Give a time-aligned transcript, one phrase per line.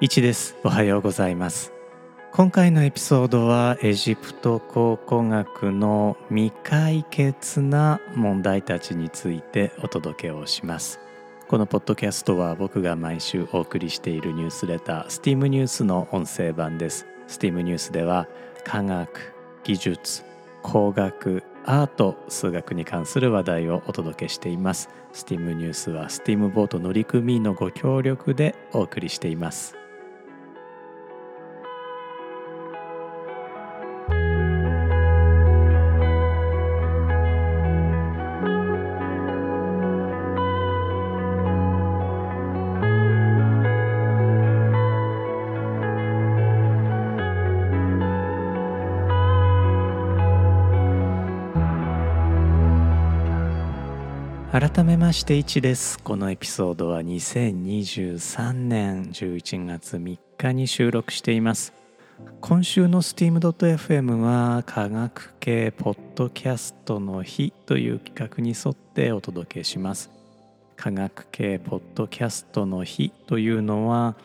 [0.00, 0.56] 1です。
[0.62, 1.72] おはようございます。
[2.30, 11.00] 今回のエピソードはエジプト考古学の未解決な問題たちについてお届けをします。
[11.48, 17.04] このポッドキャストは僕が毎週お送りしているニュースレター STEAM ニュースの音声版です。
[17.26, 18.28] STEAM ニュースでは
[18.62, 19.34] 科学
[19.64, 20.22] 技術
[20.62, 24.90] 工学アート数学に関する話題をお届けしています。
[25.12, 29.74] STEAM ニュースは STEAM ボート乗組員のご協力でお送りしています。
[54.50, 61.74] 改めまして1ですこのエピソードは2023年11月3日に収録しています。
[62.40, 70.10] 今週の steam.fm は科学系ポッドキャストの日という企画に沿ってお届けします。
[70.76, 74.16] 科学系ポッドキャストの日というのは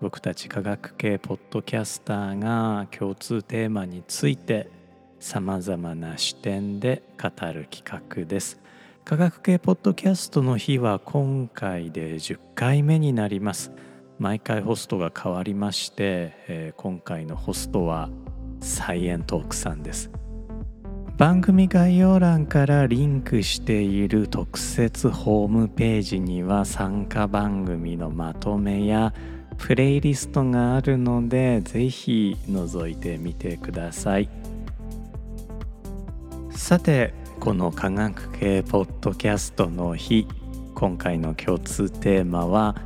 [0.00, 4.68] 僕たち科学系ポッドキャスターが共通テーマについて
[5.20, 8.61] さまざまな視点で語る企画です。
[9.04, 13.72] 科学系ポッドキャストの日は今回で10回目になります。
[14.20, 18.10] 毎回ホストが変わりまして、えー、今回のホストは
[18.60, 20.08] サイエントークさんです。
[21.18, 29.12] 番組概要欄からリンクしている特設ホームページには参加番組のまとめや
[29.58, 34.28] プレイリストがあるのでぜひ覗いてみてください。
[36.50, 37.12] さて
[37.42, 40.28] この科学系ポッドキャストの日
[40.76, 42.76] 今回の共通テーマは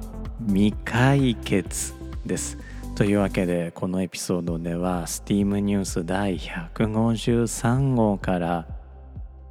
[0.46, 1.92] 未解決
[2.24, 2.56] です
[2.94, 8.66] というわけでこのエピソードでは STEAM ニュース第153号から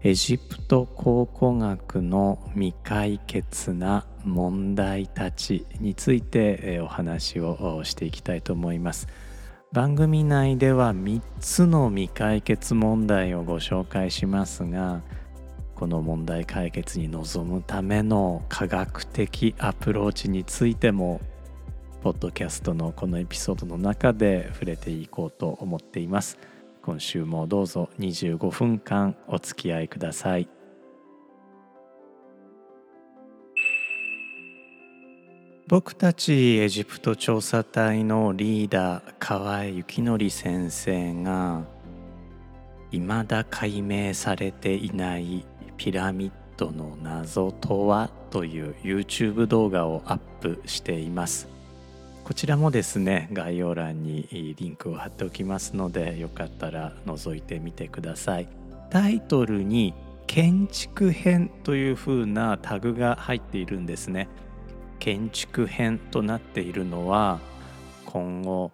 [0.01, 9.07] エジプト考古学の未解決な問題たちについてお話をしていきたいと思います。
[9.71, 15.01] 番組内では3つの未解決問題をご紹介しますが
[15.75, 21.19] この問題解決に臨むための科学的アプローチについても
[22.01, 26.37] ポッドキャストのこのエピソードの中で触れていこうと思っています。
[26.83, 30.54] 今週もどうぞ25分間お付き合いください。
[35.67, 41.63] 僕たちエジプト調査隊のリーダー河合幸則先生が
[42.91, 45.43] 未だ解明されていない
[45.75, 51.47] ピラミッドの謎とはという YouTube 動画をアップしています。
[52.23, 58.47] こちらもですね概要欄にリンクを貼っておきますのでよかったら覗いてみてください。
[58.91, 59.95] タイトルに
[60.27, 64.27] 建築編という風なタグが入っているんですね。
[64.99, 67.39] 建築編となっているのは
[68.05, 68.71] 今後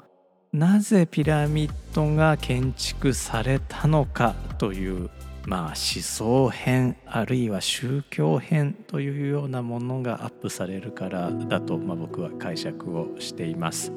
[0.54, 5.10] なぜピラミッドが建築されたのかという
[5.46, 13.92] まあ思想編あるいは宗教編というようなものがアップされるからだと、まあ、僕は解釈をしています。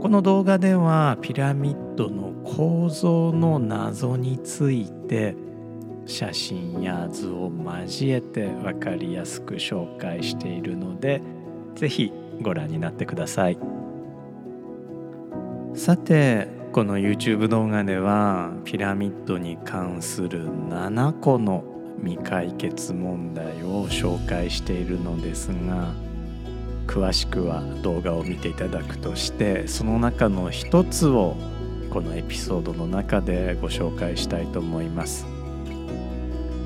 [0.00, 5.36] この動画ではピラミッドの構造の謎について
[6.06, 7.50] 写真や図を
[7.86, 11.22] 交えて分かりやすく紹介しているので
[11.74, 13.58] 是非ご覧になってください
[15.74, 21.64] さてこの YouTube 動画ではピラミッドに関する7個の
[22.02, 25.92] 未解決問題を紹介しているのですが
[26.86, 31.36] 詳しくは動画を見ていただくとしてその中の一つを
[31.90, 35.31] このエピソードの中でご紹介したいと思います。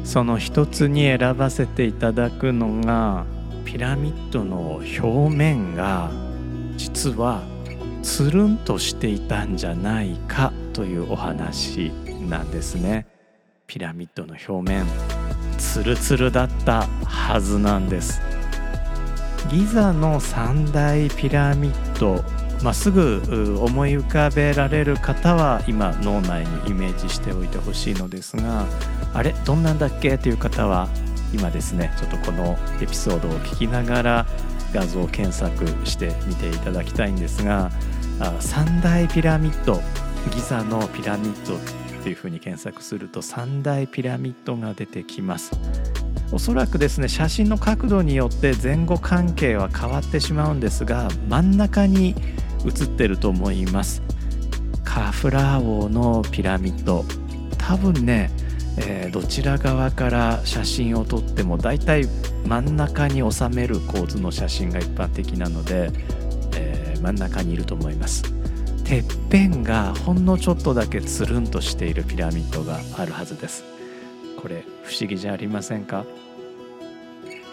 [0.07, 3.27] その一つに選ばせていただくのが
[3.65, 6.11] ピラミッドの表面が
[6.77, 7.43] 実は
[8.03, 11.91] つるんとしていたんじゃないかというお話
[12.29, 13.07] なんですね。
[13.67, 14.87] ピラミッドの表面
[15.59, 18.23] ツルツルだったはずなんです。
[19.51, 22.23] ギザの三大ピラミッド
[22.63, 28.67] まあ、すぐ思い浮かべられる方は今脳内にイメージしておいてほしいのですが
[29.15, 30.19] あれどんなんだっけ？
[30.19, 30.89] という方は
[31.33, 34.27] 今ですねちょっとこのエピソードを聞きながら
[34.73, 37.71] 画像検索してみていただきたいんですが
[38.41, 39.81] 三大ピラミッド
[40.35, 41.57] ギザのピラミッド
[42.03, 45.53] というふうに検索すると三大ピラミッドが出てきます。
[46.33, 52.17] おそらくですね写真の角度によって前後関係は変わってしまうんですが真ん中に
[52.65, 54.03] 写ってると思います。
[54.85, 57.05] カフラー王のピラミッド。
[57.59, 58.31] 多分ね、
[58.79, 62.07] えー、どちら側から写真を撮ってもだいたい
[62.47, 65.91] 真ん中に収める構図の写真が一般的なので、
[66.55, 68.23] えー、真ん中にいると思います。
[68.85, 73.65] てっぺんがほんのちょっとだけつるんとしているピラミッドがあるはずです。
[74.41, 76.05] これ不思議じゃありませんか？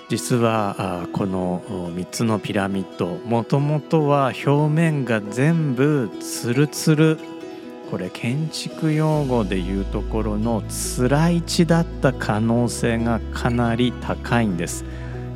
[0.10, 1.62] 実はこの
[1.96, 7.20] 3つのピラミッドもともとは表面が全部ツルツル
[7.90, 14.84] これ建築用語でいうところのつらい地だった可能性がかなり高いんです。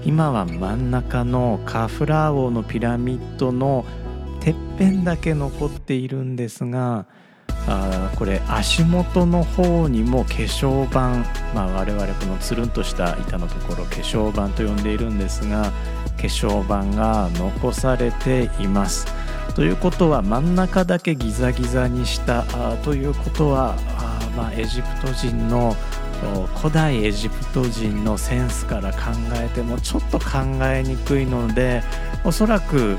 [0.03, 3.85] 今は真ん中のカフラー王のピラミッドの
[4.39, 7.05] てっぺんだけ残っているんですが
[7.67, 15.71] あこれ足元の方にも化粧板、まあ、我々このつるんとした板のところ化粧板と呼んでいるんですが
[16.15, 19.05] 化粧板が残されています。
[19.53, 25.75] ということは真ん中だけギザギザにしたあということはあ、まあ、エジプト人の
[26.55, 28.99] 古代エジプト人のセンスから考
[29.35, 30.25] えてもちょっと考
[30.63, 31.83] えにくいので
[32.23, 32.97] おそらく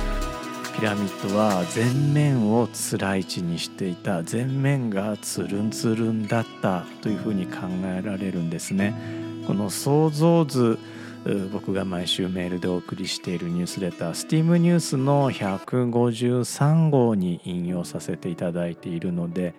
[0.79, 8.95] ピラミッドは全面をつらい地にしていた全面がつるんつるんだったというふうに考えられるんですね。
[9.49, 10.79] この想像図
[11.53, 19.55] 僕が毎週メールでお送りしているニュースレター STEAM ニュースの153号に引用させていただいているので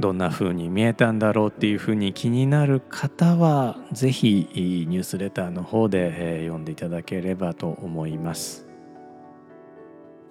[0.00, 4.48] どんな風に見えたんだろうっていう風に気になる方は是非
[4.88, 8.61] ニュースレターの方で読んでいただければと思います。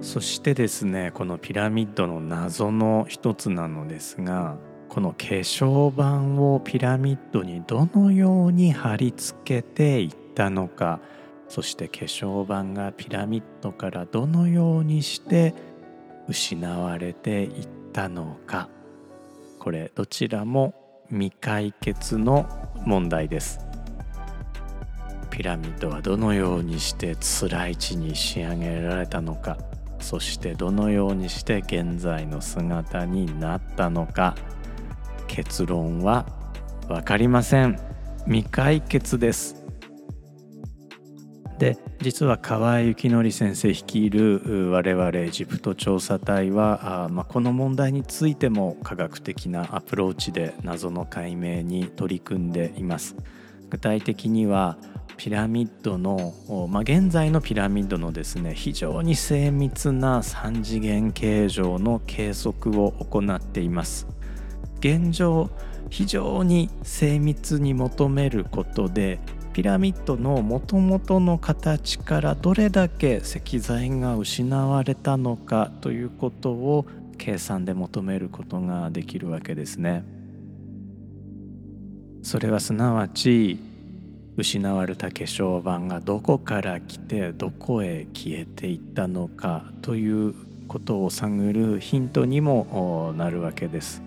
[0.01, 4.57] そしてですねこのピラミッドの謎の一つなのですが
[4.89, 11.00] この化粧板をピラミッドにどのように貼り付けていったのか
[11.48, 15.53] そして化粧板がピラミッドからどのようにして
[16.27, 18.69] 失われていったのか
[19.59, 20.74] これどちらも
[21.09, 22.47] 未解決の
[22.86, 23.59] 問題です。
[25.31, 29.57] ピラミッドはどのようにして辛い地に仕上げられたのか
[30.01, 34.36] そしてどのようにして現在の姿になったのか。
[35.27, 36.25] 結論は
[36.88, 37.80] 分かりません。
[38.25, 39.62] 未解決です。
[41.57, 53.15] で実は河合幸則先生率いる我々エジプト調査隊はあ、まあ、この問題についても科学的なアプローチで謎の解明に取り組んでいます。
[53.69, 54.77] 具体的には
[55.17, 56.33] ピラミッドの、
[56.69, 64.07] まあ、現在のピラミッドのですね非常に精密な3次元形状の計測を行っています
[64.79, 65.49] 現状
[65.89, 69.19] 非常に精密に求めることで
[69.53, 76.85] ピラミッドのもともとの形からどれだけ石材が失われたのかということを
[77.17, 80.03] 計算で求めることができるわけですね。
[82.23, 83.59] それはすなわち
[84.38, 90.33] 失われた化粧板がどこから来てどこへ消えていったのかという
[90.68, 94.01] ことを探るヒントにもなるわけです。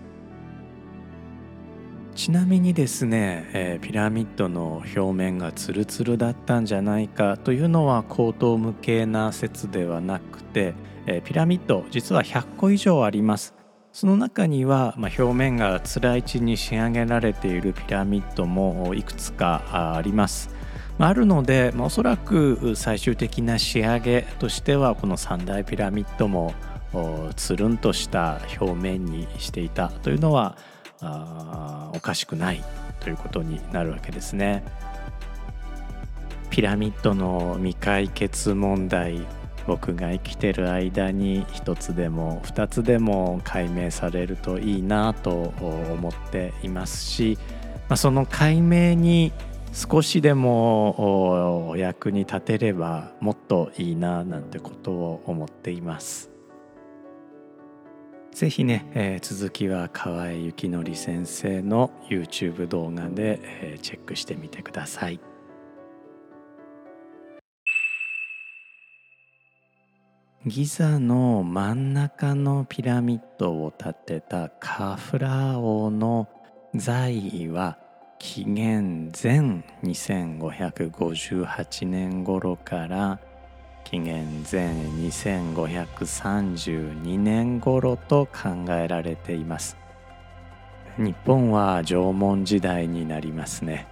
[2.15, 10.75] ちなみにですね、えー、ピラミッドの表面がツルツルだったんじゃないかというのは口頭無形な説ではなくて、
[11.07, 13.53] えー、ピラミッド実は100個以上あります。
[13.95, 20.49] その中には、まあ、表面がつらい地に仕上げられているピラミッドもいくつかあります。
[20.97, 26.53] あるので、まあ、おそらく最終的な仕上げとしてはこの三大ピラミッドも
[27.37, 30.57] つるんとした表面にしていたというのは
[30.99, 32.61] あおかしくない
[32.99, 34.65] ということになるわけですね。
[36.49, 39.25] ピラミッドの未解決問題
[39.67, 47.37] 僕が生きてる間に一つでも二つでも解明されるといいなと思っていますし、
[47.89, 49.31] まあ、その解明に
[49.73, 56.31] 少しでもお役に立てればもっといいななんてことを思っています。
[58.31, 65.21] ぜひね、えー、続きは河合幸則先生の YouTube 動画で、えー、チェックしてみてください。
[70.47, 76.27] ギザの真ん中のピラミッドを建てたカフラー王の
[76.75, 77.79] 在位は
[78.19, 83.19] 紀元前2558年頃から
[83.85, 84.71] 紀元前
[85.07, 89.77] 2532年頃と考えられています。
[90.99, 93.87] 日本は縄文時代になりますね。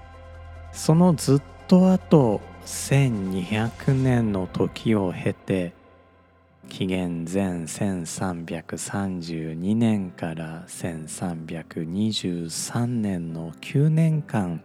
[0.71, 5.73] そのずっと後1200年の時を経て
[6.69, 14.63] 紀元前1332年から1323年の9年間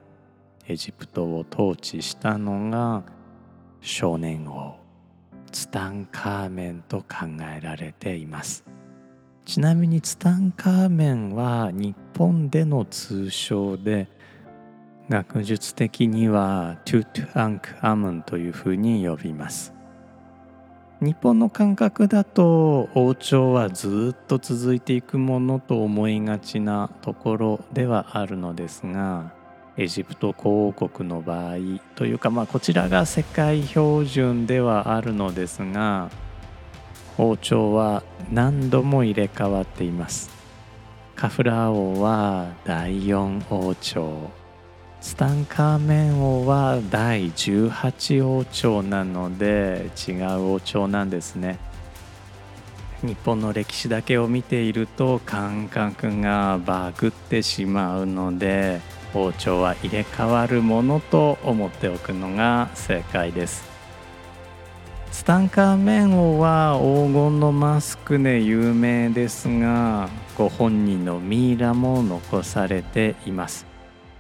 [0.67, 3.03] エジプトを統治したのが
[3.81, 4.77] 少年王
[5.51, 7.05] ツタンカーメンと考
[7.57, 8.65] えられています。
[9.45, 14.07] ちなみにツタンカーメンは日本での通称で
[15.09, 19.78] 学術的にはトゥトゥアンクアムンというふうに呼びます。
[21.01, 29.33] 日本の感覚だと王朝はずっと続いていくものと思いがちなところではあるのですが
[29.77, 31.57] エジプト公王国の場合
[31.95, 36.11] というかまあこちらが世界標準ではあるのですが
[37.17, 38.03] 王朝は
[38.33, 40.31] 何度も入れ替わっています。
[41.17, 44.38] カフラー王は第4王朝。
[45.01, 51.59] ツタンカーメン王は第18王朝なので違う王朝なんですね。
[53.03, 58.81] 日本の歴史だけを見ていると感覚がバグってしまうので
[59.15, 63.69] 王朝は入れ替わるものと思っておくのが正解です。
[65.13, 73.68] ツタンカーメン王は黄金のマスクで有名ですがご本人のミイラも残されています。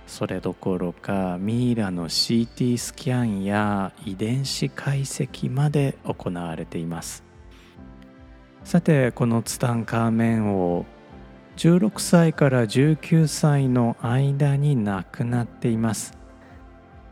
[0.08, 7.22] それどころかミイラの CT スキャンや遺伝子解析まで行われています。
[8.64, 10.84] さてこのツタンカーメン王
[11.56, 16.16] 16歳から19歳の間に亡くなっています。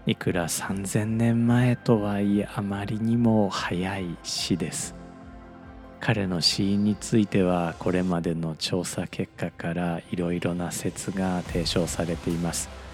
[0.07, 4.95] いくら3000年前とはいえあまりにも早い死です。
[6.00, 12.86] 彼の死因についてはこれまでの調査結果からいろいろな説が提唱されています。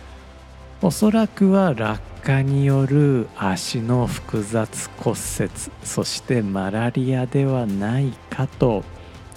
[0.85, 5.51] おそらくは落下による足の複雑骨折
[5.85, 8.83] そしてマラリアではないかと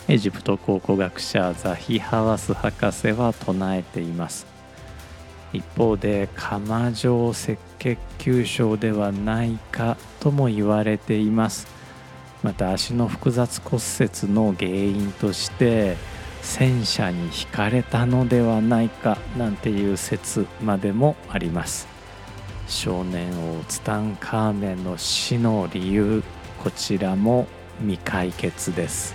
[0.07, 4.47] エジプト考古学者ザヒ・ハワス博士は唱えています。
[5.53, 11.67] 一方で釜状赤血球症ではないかとも言われています。
[12.41, 15.95] また足の複雑骨折の原因として
[16.45, 21.87] 戦車に引かれたのではないかなんていう説までもあります。
[22.67, 26.23] 少年王ツタンカーメンの死の理由
[26.63, 27.47] こちらも
[27.79, 29.13] 未解決です。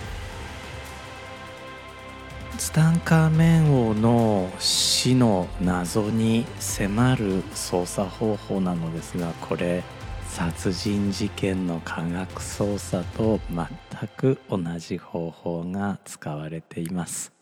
[2.57, 9.83] ツタンカーメン王の死の謎に迫る捜査方法なのですがこれ
[10.31, 13.67] 殺人事件の科学捜査と全
[14.15, 17.33] く同じ方法が使われています。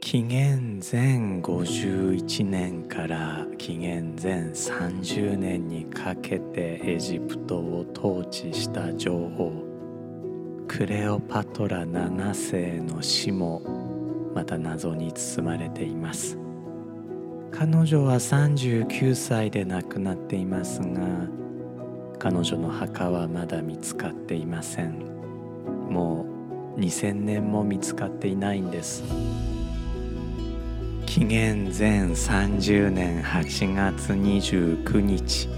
[0.00, 9.52] 紀元前51年から紀元前30年にかけてエジプトを統治した女王
[10.66, 13.62] クレオパトラ7世の死も
[14.34, 16.41] また謎に包まれています。
[17.52, 21.28] 彼女は39歳で亡くなっていますが
[22.18, 25.00] 彼女の墓はまだ見つかっていません。
[25.90, 26.24] も
[26.76, 29.02] う2000年も見つかっていないんです。
[31.04, 35.48] 紀元前30年8月29日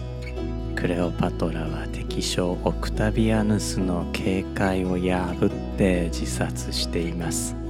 [0.75, 7.64] クレオパトラは敵将オクタビアヌスの警戒を破って自殺しています。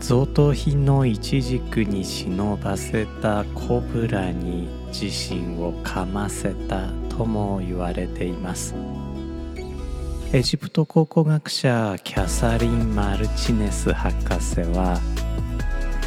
[0.00, 8.74] 贈答品のイチジクに忍ばせたコブラに自身を噛ませたとも言われています。
[10.32, 15.00] エジプト考古学者キャサリン・マルチネス博士は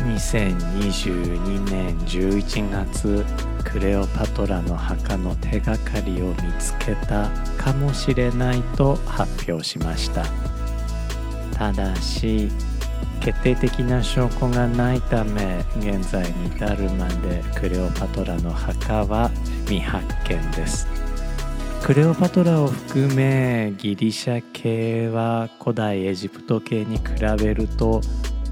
[0.06, 3.26] 2022年11月
[3.64, 10.26] クレオパトラの墓の手がかりを見つけたかもしれないと発表しました。
[11.58, 12.50] ただし
[13.20, 19.30] 決定的な証拠がないため現在に至るまでクレオパトラの墓は
[19.66, 20.88] 未発見です。
[21.84, 27.04] クレオパトラを含めギリシャ系は古代エジプト系に比
[27.38, 28.02] べると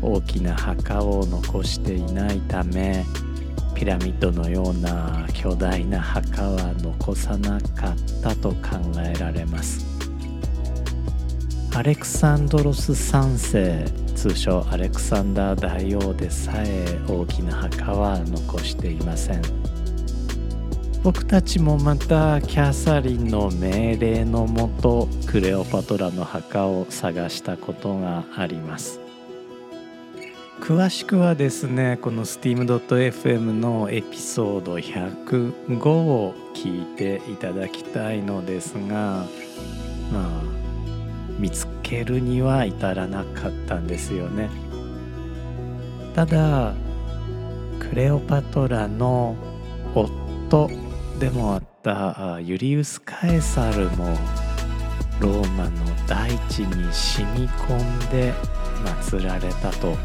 [0.02, 3.06] 大きな墓を残していないため
[3.76, 8.56] ピラミッドのような巨大な墓は残さなかったと考
[9.06, 9.86] えられます。
[11.76, 19.42] アレクサンドロス3世通称アレクサンダー大王でさえ大きな墓は残していません。
[21.04, 29.00] 僕たちもまたキャサリンの命令のもとクレオパトラの墓を探したことがあります。
[30.62, 39.28] 詳しくはですねこの steam.fm のエピソード105を聞いていただきたいのですが
[40.12, 40.47] まあ
[41.88, 44.50] けるには至らなかったんですよね。
[46.14, 46.74] ただ
[47.80, 49.36] クレオパトラの
[49.96, 50.70] 夫
[51.20, 54.18] でもあったユリウス・カエサルも
[55.22, 55.72] ローマの
[56.08, 58.34] 大地に染み込んで
[59.10, 59.98] 祀られたと考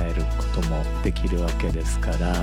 [0.00, 0.22] える
[0.54, 2.34] こともできるわけですから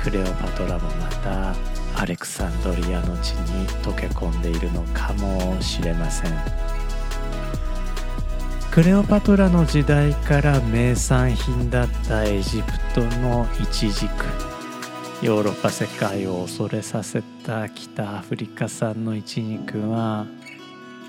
[0.00, 1.54] クレオパトラもまた
[2.00, 6.85] アレクサンドリアの地に溶け込んでいるのかもしれません。
[8.76, 14.26] クレオパトラの時代から名産品だったエジプトのイチジク。
[15.24, 20.26] ヨーロッパ世界を恐れさせた北アフリカ産のイチニクは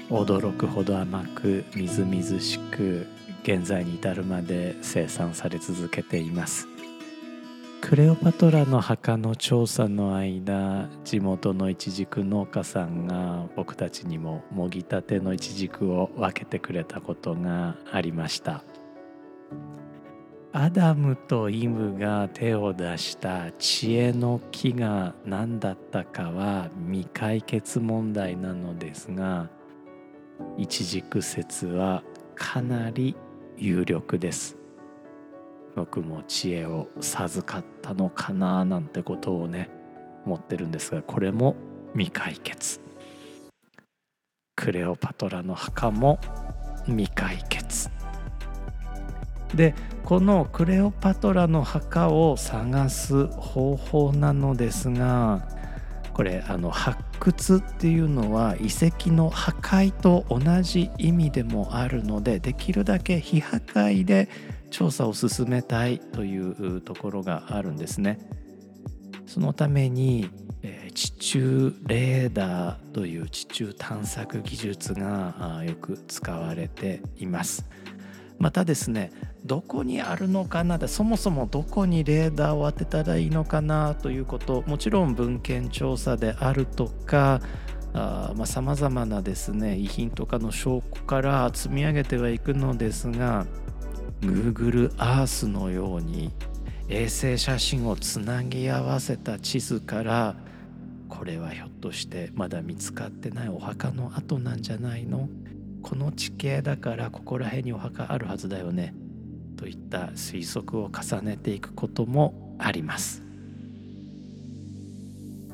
[0.09, 3.05] 驚くほど甘くみずみずしく
[3.43, 6.69] 現在に至るまで生産され続けています。
[7.81, 18.63] クレオパトラの墓の調査の間地元のイチジク農家さんが僕たちにももぎたてのイチジクを分けてくれたことがありました。
[20.53, 29.49] アダムとイムが手を出した知恵の木が何だったかは未解決問題なのですが
[30.57, 32.03] イチジク説は
[32.33, 33.15] かなり
[33.57, 34.57] 有力です。
[35.77, 39.69] 僕も知恵を授かったのかななんてことをね
[40.25, 41.55] 思ってるんですがこれも
[41.93, 42.81] 未解決。
[44.55, 46.19] クレオパトラの墓も
[46.87, 47.91] 未解決。
[49.53, 55.47] でこのクレオパトラの墓を探す方法なのですが
[56.17, 64.27] これあの発掘っていうのは遺跡の破壊と同じ意味でもあるのでできるだけ非破壊で
[64.71, 68.17] 調査を進めたいというところがあるんですね。
[69.27, 70.31] そのために
[70.95, 77.69] 地中レーダーという地中探索技術がよく使われています。
[78.39, 79.11] またですね
[79.47, 80.77] どこにあるのかな？
[80.87, 83.95] そもそもどこにレーダーを当てたらいいのかな？
[83.95, 84.63] ということ。
[84.67, 87.41] もちろん文献調査であるとか
[88.45, 93.47] さまざ、まなですね遺品とかの証拠から積み上げてはいくのですが
[94.21, 96.31] Google Earth のように
[96.89, 100.35] 衛星写真をつなぎ合わせた地図から
[101.09, 105.29] これはひょっとしてまだ見つかってないお墓の跡なんじゃないの？
[105.81, 108.93] この地形だからここら辺にお墓あるはずだよね。
[109.57, 113.23] といった推測を重ねていくこともあります。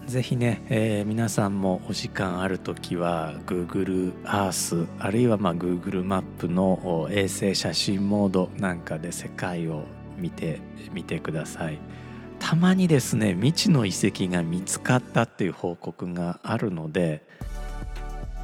[0.06, 9.86] ぜひね、えー、皆さんもお時間ある時は Google Earth あるいはま Google マップの衛星写真モードなんかで世界を
[10.18, 10.60] 見て
[10.92, 11.80] みてください。
[12.40, 17.26] たまにですね未知の遺跡が見つかったっていう報告があるので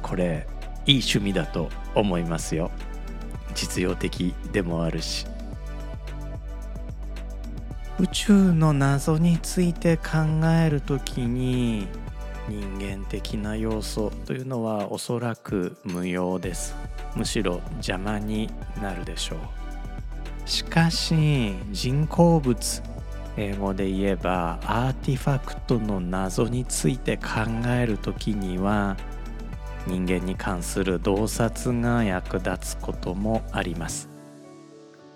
[0.00, 0.46] これ
[0.86, 2.70] いい趣味だと思いますよ
[3.54, 5.26] 実用的でもあるし
[8.00, 11.86] 宇宙の謎について考える時に
[12.48, 16.74] 人間的な要素というのはおそらく無用です。
[17.14, 19.38] むしろ邪魔になるでしょう。
[20.48, 22.82] しかし人工物
[23.36, 27.24] 英語で言えばアーティファクトの謎について考
[27.68, 28.96] える時には
[29.86, 34.08] 人間に関する洞察が役立つこともあります。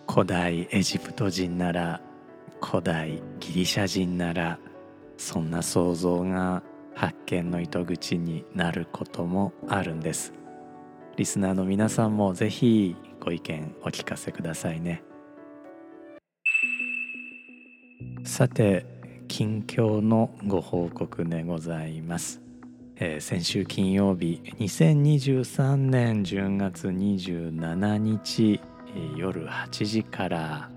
[0.07, 2.03] 古代エジプト人なら
[2.61, 4.59] 古代ギリシャ人なら
[5.17, 6.63] そんな想像が
[6.95, 10.33] 発見の糸口になることもあるんです。
[11.17, 15.03] リスナーの皆さんもぜひご意見お聞かせくださいね。
[18.25, 18.87] さて
[19.29, 22.41] 近況のご報告でございます。
[22.97, 28.61] えー、先週金曜日2023年10月27日、
[29.17, 30.71] 夜8時から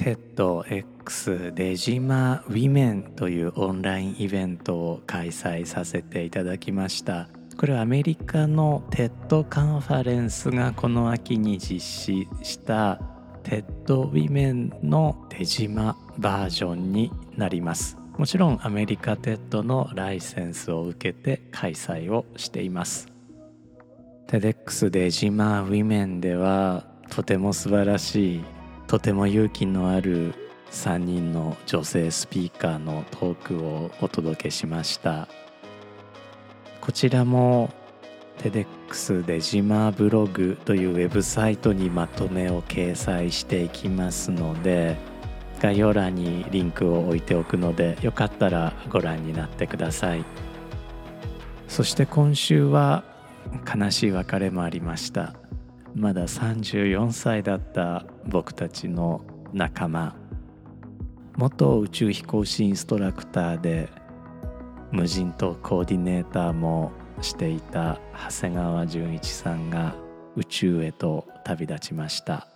[0.00, 7.28] テッド X デジマウィメンというオンラインイベントを開催させていただきました。
[7.58, 12.98] これはアメリカの TED カンファレンスがこの秋に実施した
[13.42, 17.98] TEDWomen のデジマバージョンになります。
[18.16, 23.06] もちろんアメリカ TED のライセンスを受けて開催をしています。
[24.28, 28.44] TEDx でジマウィメンではとても素晴らしい
[28.90, 30.34] とても勇気のある
[30.72, 35.28] 3人の女性スピーカーのトークをお届けしました。
[36.80, 37.70] こちらも
[38.38, 44.96] TEDx デジマーブログというウェブサイトにまとめを掲載していきますので
[45.62, 50.24] 概要欄にリンクを置いておくのでよかったらご覧になってください。
[51.68, 53.04] そして今週は
[53.72, 55.39] 悲しい別れもありました。
[55.94, 59.22] まだ34歳だった僕たちの
[59.52, 60.16] 仲間。
[61.36, 63.88] 元宇宙飛行士インストラクターで
[64.92, 69.94] 無人島コーディネーターもしていた長谷川純一さんが
[70.36, 72.46] 宇宙へと旅立ちました。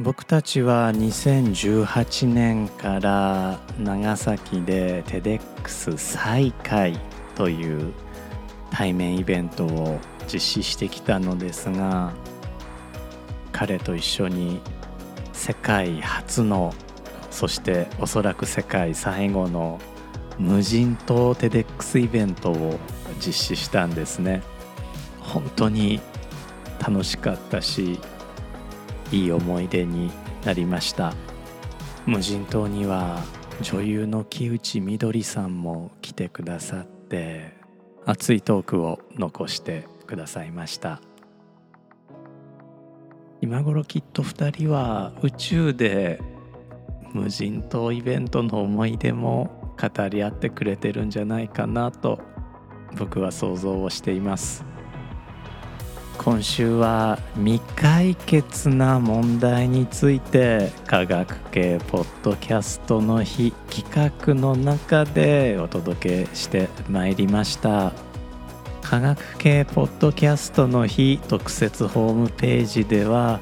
[0.00, 6.98] 僕たちは2018年から長崎で TEDx 再開
[7.36, 7.92] という
[8.70, 12.12] 対面イベントを実施してきたのですが
[13.52, 14.60] 彼と一緒に
[15.32, 16.74] 世界初の
[17.30, 19.80] そしておそらく世界最後の
[20.38, 22.78] 無人島 TEDx イベントを
[23.24, 24.42] 実施したんですね。
[25.20, 26.00] 本当に
[26.80, 27.98] 楽しかったし
[29.12, 30.10] いい思い出に
[30.44, 31.12] なりました。
[32.06, 33.20] 無人島には
[33.62, 37.54] 女優の木内みどりさんも来てくださって
[38.04, 41.00] 熱いトークを残してくださいました。
[43.40, 46.22] 今頃きっと2人は宇宙で
[47.12, 52.20] 無人島イベントの思い出も語り合ってくれてるんじゃないかなと
[52.96, 54.64] 僕は想像をしています。
[56.16, 68.13] 今週は未解決な問題について科学系ポッドキャストの日企画の中でお届けしてまいりました。
[68.94, 73.40] 科学系ポッドキャストの日特設ホームページでは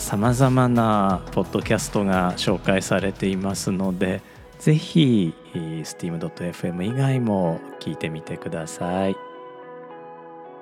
[0.00, 4.22] さまざまなポッドキャストが紹介されていますので
[4.58, 9.16] ぜひ steam.fm 以外も聞いてみてください。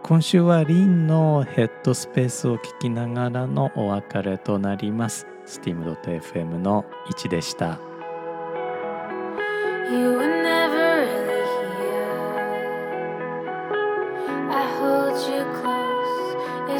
[0.03, 5.29] 今週はリンのヘッドスペースを聞きながらのお別れとなります。
[5.47, 7.79] steam.fm の1でした。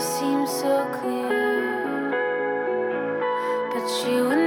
[0.03, 2.11] Seems so clear.
[3.73, 4.42] But you were